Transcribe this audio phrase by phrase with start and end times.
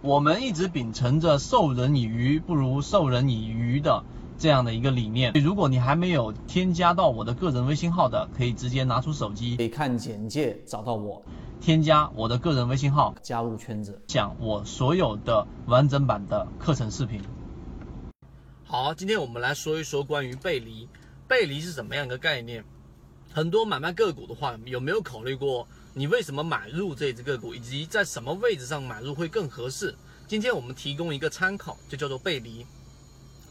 [0.00, 4.04] 我们一直秉承着授人以鱼不如授人以渔的
[4.38, 5.32] 这样的一个理念。
[5.32, 11.20] 如果你还没有添加到我的个人微信号的，可以直接拿出手机，可以看简介找到我，
[11.60, 17.20] 添加我的个人微信号，加入圈子，讲我所有的完整版的课程视频。
[18.62, 20.88] 好，今天我们来说一说关于背离，
[21.26, 22.62] 背离是怎么样一个概念？
[23.32, 25.66] 很多买卖个股的话，有没有考虑过？
[25.94, 29.94] 你为什么买入这只个股，以及在什么位置上买入会更合适？
[30.28, 32.64] 今天我们提供一个参考，就叫做背离。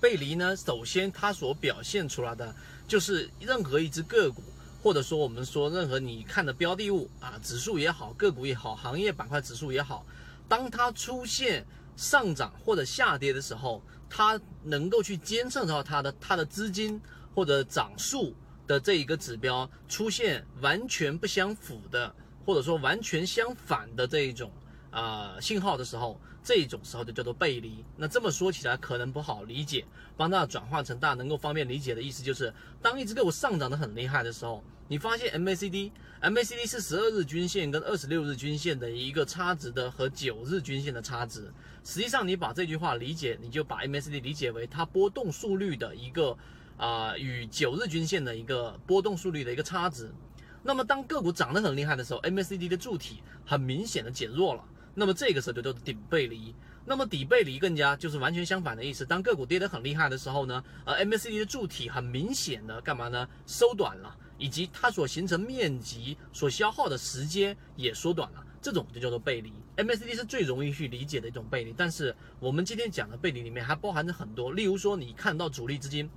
[0.00, 2.54] 背离呢，首先它所表现出来的
[2.86, 4.42] 就是任何一只个股，
[4.82, 10.04] 或者说我们说任何你看的标的物啊，指数也好，个股也好，行业板块指数也好，
[10.48, 11.64] 当它出现
[11.96, 17.00] 上涨或者下跌的时候，它能够去监测到它的它的资金
[17.34, 18.34] 或者涨速
[18.66, 22.14] 的这一个指标出现完全不相符的。
[22.44, 24.50] 或者说完全相反的这一种
[24.90, 27.84] 啊信号的时候，这种时候就叫做背离。
[27.96, 29.84] 那这么说起来可能不好理解，
[30.16, 41.50] 帮大家转换成大家能够方便理解的意思，就是当一只个股上涨的很厉害的时候，你发现 MACD，MACD 是十二日均线跟二十六日均线的一个差值的和九日均线的差值。
[41.82, 46.36] 实际上你把这句话理解，你就把 MACD 理解为它波动速率的一个
[46.76, 50.10] 啊与九日均线的一个波动速率的一个差值。
[50.66, 56.54] 那么当个股涨得很厉害的时候，MACD 的柱体很明显的减弱了，那么这个时候就叫做顶背离。
[56.86, 59.04] 那么底背离更加就是完全相反的意思。
[59.04, 63.28] 当个股跌得很厉害的时候呢，呃，MACD 的柱体很明显的干嘛呢？
[63.44, 69.52] 缩短了，以及它所形成面积所消耗的时间也缩短了，这种就叫做背离。
[69.76, 76.08] MACD 是最容易去理解的一种背离，但是我们今天讲的背离里面还包含着很多，例如说你看到主力资金。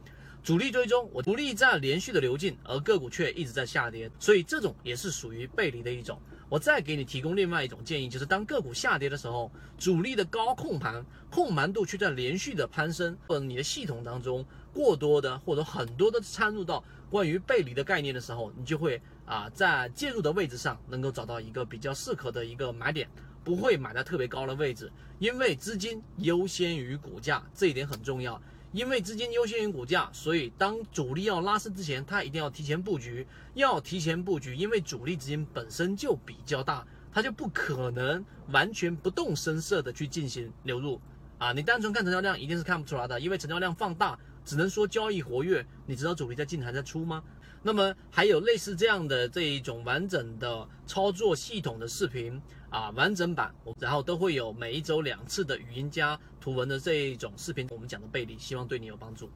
[0.47, 6.17] 主力追踪，我主力在连续的流进，而个股却一直在下跌，所以这种也是属于背离的一种。
[6.47, 23.05] 我再给你提供另外一种建议，就是当个股下跌的时候，主力的高控盘控盘度却在连续的攀升，或者你的系统当中过多的或者很多的掺入到关于背离的概念的时候，你就会啊在介入的位置上能够找到一个比较适合的一个买点，
[23.43, 28.41] 不会买在特别高的位置，因为资金优先于股价，这一点很重要。
[28.77, 34.55] 因为资金优先于股价，所以当主力要拉升之前，它一定要提前布局，要提前布局。
[34.55, 41.01] 因为主力资金本身就比较大，它就不可能完全不动声色的去进行流入
[41.39, 41.51] 啊！
[41.53, 44.15] 你单纯看成交量一定是看不出来的，因为成交量放大，
[44.45, 45.65] 只能说交易活跃。
[45.87, 47.23] 你知道主力在进还在出吗？
[47.61, 52.41] 那么还有类似这样的这一种完整的操作系统的视频。
[52.69, 59.29] 啊，完整版，然后都会有每一周两次的语音加图文的这一种视频，我们讲的背离，希望对你有帮助。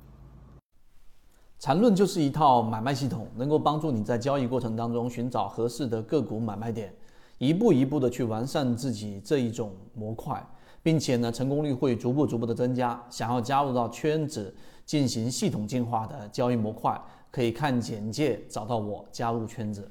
[1.57, 6.93] 缠论就是一套买卖系统，能够帮助你在交易过程当中寻找合适的个股买卖点，
[7.37, 10.45] 一步一步的去完善自己这一种模块，
[10.83, 13.01] 并且呢，成功率会逐步逐步的增加。
[13.09, 14.53] 想要加入到圈子
[14.91, 19.89] 进行系统进化的交易模块，可以看简介找到我加入圈子。